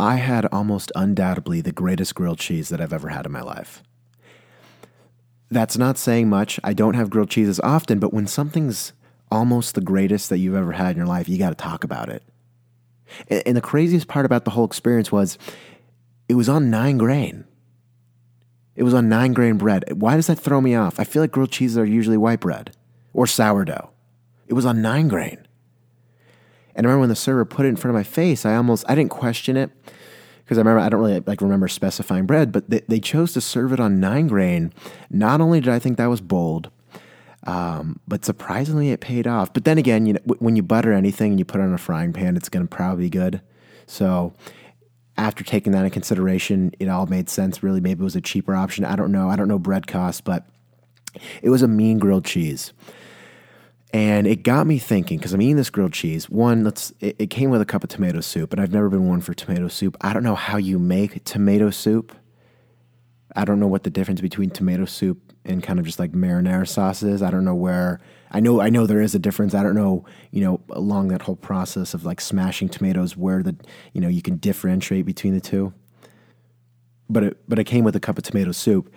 [0.00, 3.82] I had almost undoubtedly the greatest grilled cheese that I've ever had in my life.
[5.50, 6.58] That's not saying much.
[6.64, 8.94] I don't have grilled cheeses often, but when something's
[9.30, 12.08] almost the greatest that you've ever had in your life, you got to talk about
[12.08, 12.22] it.
[13.28, 15.36] And the craziest part about the whole experience was
[16.30, 17.44] it was on nine grain.
[18.76, 19.84] It was on nine grain bread.
[20.00, 20.98] Why does that throw me off?
[20.98, 22.74] I feel like grilled cheeses are usually white bread
[23.12, 23.90] or sourdough.
[24.46, 25.46] It was on nine grain.
[26.74, 28.84] And I remember when the server put it in front of my face, I almost
[28.88, 29.70] I didn't question it
[30.44, 33.40] because I remember I don't really like remember specifying bread, but they, they chose to
[33.40, 34.72] serve it on nine grain.
[35.10, 36.70] Not only did I think that was bold,
[37.44, 39.52] um, but surprisingly it paid off.
[39.52, 41.78] But then again, you know, when you butter anything and you put it on a
[41.78, 43.40] frying pan, it's going to probably be good.
[43.86, 44.32] So
[45.16, 47.62] after taking that in consideration, it all made sense.
[47.62, 48.84] Really, maybe it was a cheaper option.
[48.84, 49.28] I don't know.
[49.28, 50.46] I don't know bread costs, but
[51.42, 52.72] it was a mean grilled cheese.
[53.92, 56.30] And it got me thinking because I'm eating this grilled cheese.
[56.30, 59.08] One, let's it, it, came with a cup of tomato soup, and I've never been
[59.08, 59.96] one for tomato soup.
[60.00, 62.14] I don't know how you make tomato soup.
[63.34, 66.68] I don't know what the difference between tomato soup and kind of just like marinara
[66.68, 67.22] sauces.
[67.22, 69.54] I don't know where I know I know there is a difference.
[69.54, 73.56] I don't know, you know, along that whole process of like smashing tomatoes where the
[73.92, 75.72] you know you can differentiate between the two.
[77.08, 78.92] But it but it came with a cup of tomato soup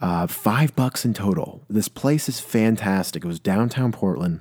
[0.00, 1.64] uh, five bucks in total.
[1.68, 3.24] This place is fantastic.
[3.24, 4.40] It was downtown Portland.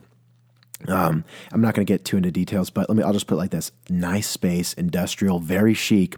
[0.88, 3.04] Um, I'm not going to get too into details, but let me.
[3.04, 6.16] I'll just put it like this: nice space, industrial, very chic,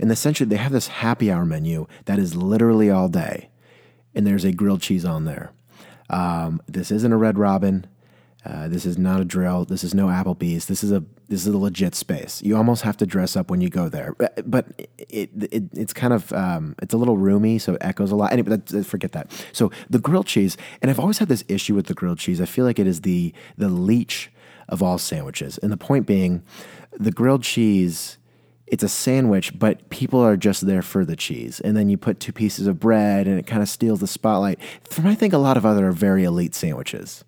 [0.00, 3.48] and essentially they have this happy hour menu that is literally all day,
[4.14, 5.52] and there's a grilled cheese on there.
[6.10, 7.86] Um, this isn't a Red Robin.
[8.44, 9.64] Uh, this is not a drill.
[9.64, 10.66] This is no Applebee's.
[10.66, 12.42] This is a this is a legit space.
[12.42, 14.66] You almost have to dress up when you go there, but, but
[14.98, 18.32] it, it, it's kind of um, it's a little roomy, so it echoes a lot.
[18.32, 19.32] Anyway, that, forget that.
[19.52, 22.38] So the grilled cheese, and I've always had this issue with the grilled cheese.
[22.38, 24.30] I feel like it is the the leech
[24.68, 26.42] of all sandwiches, and the point being,
[26.92, 28.18] the grilled cheese.
[28.66, 31.60] It's a sandwich, but people are just there for the cheese.
[31.60, 34.58] And then you put two pieces of bread and it kind of steals the spotlight
[34.88, 37.22] from, I think, a lot of other very elite sandwiches.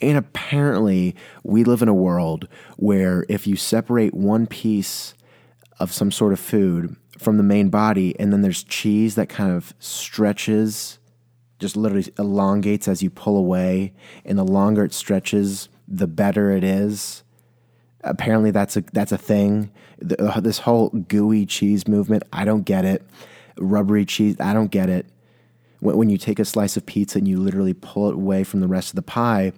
[0.00, 5.14] And apparently, we live in a world where if you separate one piece
[5.78, 9.52] of some sort of food from the main body, and then there's cheese that kind
[9.52, 10.98] of stretches,
[11.58, 13.92] just literally elongates as you pull away,
[14.24, 17.22] and the longer it stretches, the better it is.
[18.02, 19.70] Apparently, that's a that's a thing.
[19.98, 23.02] The, this whole gooey cheese movement, I don't get it.
[23.58, 25.06] Rubbery cheese, I don't get it
[25.80, 28.68] when you take a slice of pizza and you literally pull it away from the
[28.68, 29.52] rest of the pie,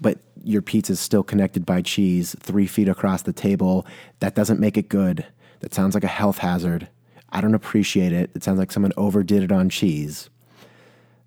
[0.00, 3.86] but your pizza is still connected by cheese three feet across the table,
[4.20, 5.24] that doesn't make it good.
[5.60, 6.88] That sounds like a health hazard.
[7.30, 8.30] I don't appreciate it.
[8.34, 10.28] It sounds like someone overdid it on cheese.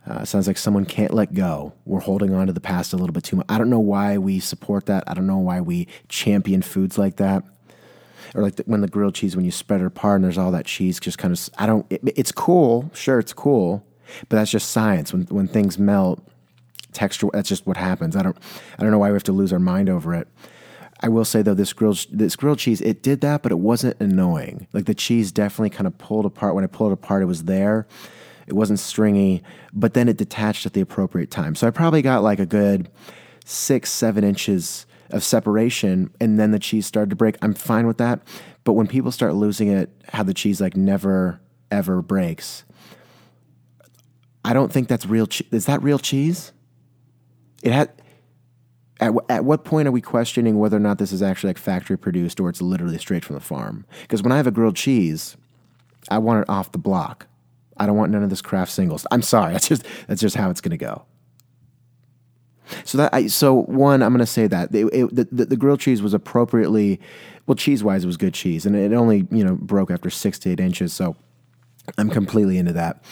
[0.07, 1.73] Uh, sounds like someone can't let go.
[1.85, 3.45] We're holding on to the past a little bit too much.
[3.49, 5.03] I don't know why we support that.
[5.07, 7.43] I don't know why we champion foods like that.
[8.35, 10.51] Or like the, when the grilled cheese, when you spread it apart and there's all
[10.51, 12.91] that cheese, just kind of, I don't, it, it's cool.
[12.93, 13.83] Sure, it's cool.
[14.29, 15.13] But that's just science.
[15.13, 16.21] When when things melt,
[16.93, 18.15] texture that's just what happens.
[18.15, 18.37] I don't
[18.77, 20.27] I don't know why we have to lose our mind over it.
[21.01, 23.99] I will say though, this grilled this grilled cheese it did that, but it wasn't
[23.99, 24.67] annoying.
[24.73, 26.55] Like the cheese definitely kind of pulled apart.
[26.55, 27.87] When I pulled it apart, it was there.
[28.47, 29.43] It wasn't stringy,
[29.73, 31.55] but then it detached at the appropriate time.
[31.55, 32.89] So I probably got like a good
[33.43, 37.37] six, seven inches of separation, and then the cheese started to break.
[37.41, 38.21] I'm fine with that.
[38.63, 41.39] But when people start losing it, how the cheese like never
[41.71, 42.63] ever breaks,
[44.45, 45.25] I don't think that's real.
[45.25, 46.53] Che- is that real cheese?
[47.63, 47.91] It had.
[49.01, 51.97] At, at what point are we questioning whether or not this is actually like factory
[51.97, 53.85] produced or it's literally straight from the farm?
[54.03, 55.35] Because when I have a grilled cheese,
[56.09, 57.27] I want it off the block.
[57.75, 59.05] I don't want none of this Kraft singles.
[59.11, 59.51] I'm sorry.
[59.51, 61.03] That's just that's just how it's going to go.
[62.83, 65.79] So that I, so one, I'm going to say that it, it, the, the grilled
[65.79, 66.99] cheese was appropriately,
[67.45, 70.39] well, cheese wise, it was good cheese, and it only you know broke after six
[70.39, 70.93] to eight inches.
[70.93, 71.15] So
[71.97, 73.03] I'm completely into that.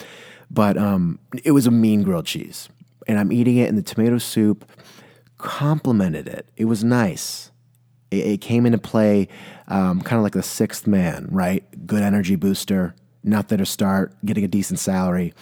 [0.50, 2.68] But um, it was a mean grilled cheese.
[3.06, 4.64] And I'm eating it, and the tomato soup
[5.38, 6.46] complemented it.
[6.56, 7.50] It was nice.
[8.10, 9.28] It, it came into play
[9.68, 11.64] um, kind of like the sixth man, right?
[11.86, 15.34] Good energy booster, not there to start, getting a decent salary.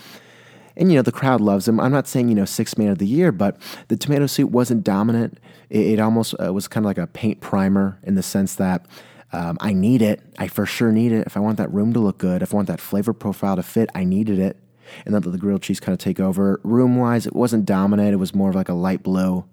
[0.76, 1.78] And, you know, the crowd loves him.
[1.78, 4.82] I'm not saying, you know, sixth man of the year, but the tomato soup wasn't
[4.82, 5.38] dominant.
[5.68, 8.86] It, it almost uh, was kind of like a paint primer in the sense that.
[9.34, 10.20] Um, I need it.
[10.38, 11.26] I for sure need it.
[11.26, 13.62] If I want that room to look good, if I want that flavor profile to
[13.62, 14.58] fit, I needed it
[15.04, 16.60] and let the grilled cheese kind of take over.
[16.62, 18.12] Room wise, it wasn't dominant.
[18.12, 19.44] It was more of like a light blue.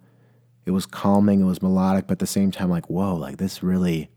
[0.65, 1.41] It was calming.
[1.41, 4.09] It was melodic, but at the same time, like whoa, like this really,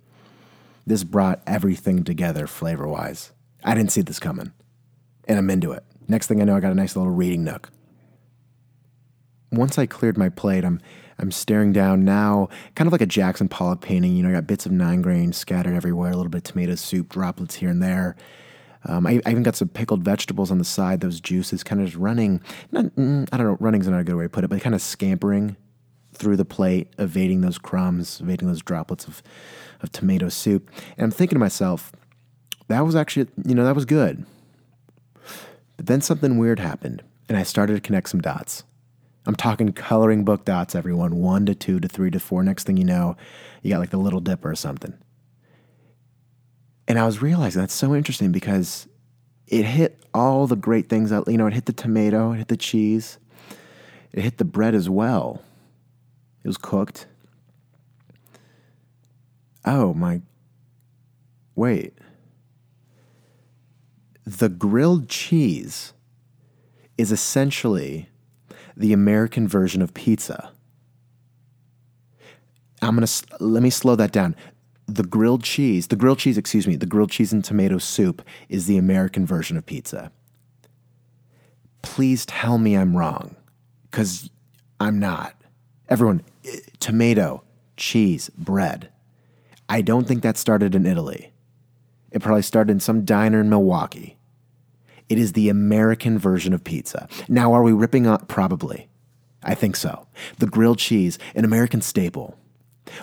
[0.86, 3.32] this brought everything together flavor wise.
[3.64, 4.52] I didn't see this coming,
[5.26, 5.84] and I'm into it.
[6.08, 7.70] Next thing I know, I got a nice little reading nook.
[9.50, 10.80] once I cleared my plate, I'm
[11.18, 14.16] I'm staring down now, kind of like a Jackson Pollock painting.
[14.16, 16.75] You know, I got bits of nine grain scattered everywhere, a little bit of tomato
[16.75, 18.16] soup droplets here and there.
[18.84, 21.00] Um, I, I, even got some pickled vegetables on the side.
[21.00, 22.40] Those juices kind of just running.
[22.73, 23.56] Not, mm, I don't know.
[23.61, 25.56] Running's not a good way to put it, but kind of scampering
[26.12, 29.23] through the plate, evading those crumbs, evading those droplets of,
[29.82, 30.70] of tomato soup.
[30.96, 31.93] And I'm thinking to myself,
[32.69, 34.25] that was actually, you know, that was good.
[35.76, 38.64] But then something weird happened, and I started to connect some dots.
[39.26, 41.17] I'm talking coloring book dots, everyone.
[41.17, 42.43] One to two to three to four.
[42.43, 43.17] Next thing you know,
[43.62, 44.94] you got like the Little Dipper or something.
[46.92, 48.86] And I was realizing that's so interesting because
[49.46, 51.10] it hit all the great things.
[51.10, 53.18] You know, it hit the tomato, it hit the cheese,
[54.12, 55.42] it hit the bread as well.
[56.44, 57.06] It was cooked.
[59.64, 60.20] Oh my.
[61.54, 61.94] Wait.
[64.26, 65.94] The grilled cheese
[66.98, 68.10] is essentially
[68.76, 70.52] the American version of pizza.
[72.82, 74.36] I'm going to let me slow that down.
[74.92, 78.66] The grilled cheese, the grilled cheese, excuse me, the grilled cheese and tomato soup is
[78.66, 80.12] the American version of pizza.
[81.80, 83.36] Please tell me I'm wrong,
[83.90, 84.28] because
[84.78, 85.34] I'm not.
[85.88, 87.42] Everyone, eh, tomato,
[87.76, 88.90] cheese, bread.
[89.66, 91.32] I don't think that started in Italy.
[92.10, 94.18] It probably started in some diner in Milwaukee.
[95.08, 97.08] It is the American version of pizza.
[97.28, 98.26] Now, are we ripping on?
[98.26, 98.88] Probably.
[99.42, 100.06] I think so.
[100.38, 102.36] The grilled cheese, an American staple.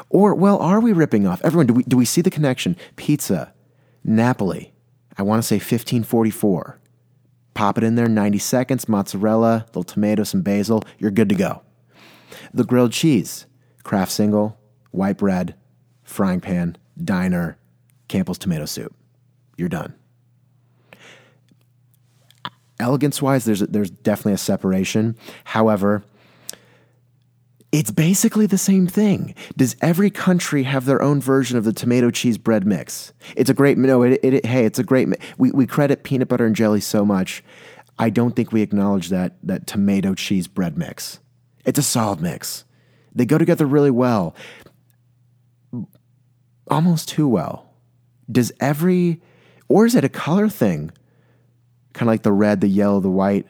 [0.10, 1.42] Or, well, are we ripping off?
[1.44, 2.76] Everyone, do we, do we see the connection?
[2.96, 3.54] Pizza,
[4.04, 4.74] Napoli,
[5.18, 6.80] I want to say 1544.
[7.54, 11.62] Pop it in there, 90 seconds, mozzarella, little tomato, some basil, you're good to go.
[12.54, 13.46] The grilled cheese,
[13.84, 14.58] Kraft single,
[14.92, 15.56] white bread,
[16.04, 17.58] frying pan, diner,
[18.08, 18.96] Campbell's tomato soup.
[19.58, 19.96] You're done
[22.80, 25.18] elegance wise, there's there's definitely a separation.
[25.44, 26.04] However,
[27.72, 29.36] it's basically the same thing.
[29.56, 33.14] Does every country have their own version of the tomato cheese bread mix?
[33.36, 34.04] It's a great no.
[34.04, 35.10] It, it, hey, it's a great.
[35.38, 37.44] We we credit peanut butter and jelly so much.
[37.98, 41.20] I don't think we acknowledge that that tomato cheese bread mix.
[41.66, 42.66] It's a solid mix.
[43.14, 44.36] They go together really well.
[46.68, 47.74] Almost too well.
[48.32, 49.22] Does every
[49.68, 50.92] or is it a color thing?
[51.94, 53.46] kind of like the red, the yellow, the white.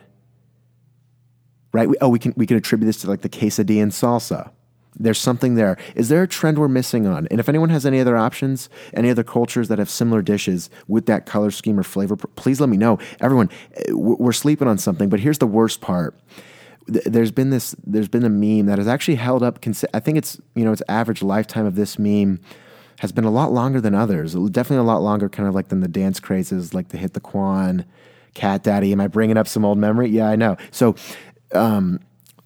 [1.72, 1.88] Right?
[1.88, 4.52] We, oh, we can we can attribute this to like the quesadilla and salsa.
[4.98, 5.78] There's something there.
[5.96, 7.28] Is there a trend we're missing on?
[7.32, 11.06] And if anyone has any other options, any other cultures that have similar dishes with
[11.06, 12.98] that color scheme or flavor, please let me know.
[13.22, 13.50] Everyone,
[13.92, 15.08] we're sleeping on something.
[15.08, 16.20] But here's the worst part.
[16.88, 17.76] There's been this.
[17.86, 19.60] There's been a meme that has actually held up.
[19.94, 22.40] I think it's you know its average lifetime of this meme
[23.00, 24.34] has been a lot longer than others.
[24.34, 27.20] Definitely a lot longer, kind of like than the dance crazes, like the hit the
[27.22, 27.86] Quan,
[28.34, 28.92] Cat Daddy.
[28.92, 30.10] Am I bringing up some old memory?
[30.10, 30.58] Yeah, I know.
[30.72, 30.96] So
[31.54, 32.00] um,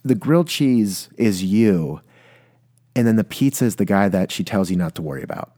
[0.03, 2.01] the grilled cheese is you,
[2.95, 5.51] and then the pizza is the guy that she tells you not to worry about.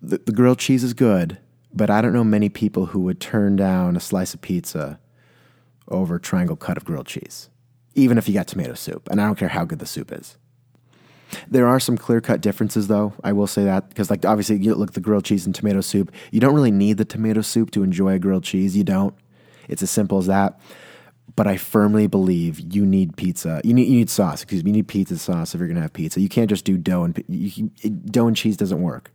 [0.00, 1.38] The, the grilled cheese is good,
[1.72, 5.00] but I don't know many people who would turn down a slice of pizza
[5.88, 7.48] over a triangle cut of grilled cheese,
[7.94, 9.08] even if you got tomato soup.
[9.10, 10.36] And I don't care how good the soup is.
[11.46, 13.12] There are some clear cut differences, though.
[13.22, 15.80] I will say that because, like, obviously, you look at the grilled cheese and tomato
[15.80, 16.12] soup.
[16.30, 18.76] You don't really need the tomato soup to enjoy a grilled cheese.
[18.76, 19.14] You don't.
[19.68, 20.58] It's as simple as that.
[21.36, 23.60] But I firmly believe you need pizza.
[23.62, 24.42] You need you need sauce.
[24.42, 24.70] Excuse me.
[24.70, 26.20] You need pizza sauce if you're gonna have pizza.
[26.20, 27.70] You can't just do dough and you,
[28.06, 29.12] dough and cheese doesn't work.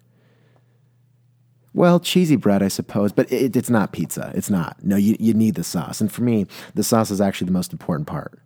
[1.74, 4.32] Well, cheesy bread, I suppose, but it, it's not pizza.
[4.36, 4.78] It's not.
[4.84, 6.02] No, you, you need the sauce.
[6.02, 6.46] And for me,
[6.76, 8.40] the sauce is actually the most important part.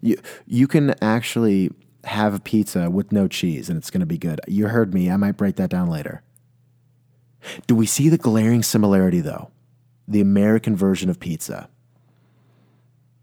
[0.00, 0.16] You,
[0.46, 1.70] you can actually
[2.04, 4.40] have a pizza with no cheese and it's going to be good.
[4.46, 5.10] You heard me.
[5.10, 6.22] I might break that down later.
[7.66, 9.50] Do we see the glaring similarity, though?
[10.08, 11.68] The American version of pizza.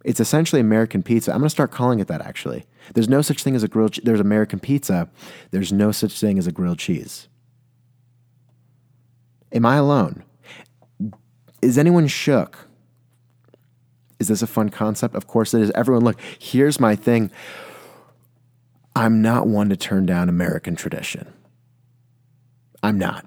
[0.04, 1.32] It's essentially American pizza.
[1.32, 2.66] I'm going to start calling it that, actually.
[2.94, 5.10] There's no such thing as a grilled There's American pizza.
[5.52, 7.30] There's no such thing as a grilled cheese.
[9.54, 10.24] Am I alone?
[11.62, 12.68] Is anyone shook?
[14.20, 15.16] Is this a fun concept?
[15.16, 15.72] Of course it is.
[15.72, 17.32] Everyone, look, here's my thing.
[18.96, 21.32] I'm not one to turn down American tradition.
[22.82, 23.26] I'm not.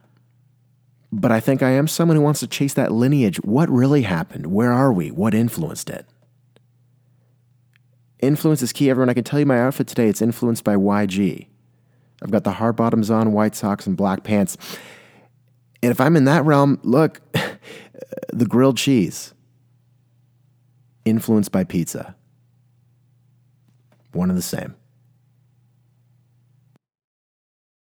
[1.12, 3.36] But I think I am someone who wants to chase that lineage.
[3.38, 4.46] What really happened?
[4.46, 5.10] Where are we?
[5.10, 6.06] What influenced it?
[8.20, 9.10] Influence is key, everyone.
[9.10, 11.46] I can tell you my outfit today, it's influenced by YG.
[12.22, 14.56] I've got the hard bottoms on, white socks, and black pants.
[15.82, 17.20] And if I'm in that realm, look,
[18.32, 19.34] the grilled cheese,
[21.04, 22.16] influenced by pizza.
[24.12, 24.74] One and the same.